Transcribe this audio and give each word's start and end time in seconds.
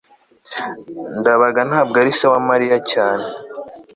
ndabaga 1.19 1.61
ntabwo 1.69 1.95
ari 2.01 2.11
se 2.17 2.25
wa 2.31 2.39
mariya 2.49 2.77
cyane 2.91 3.25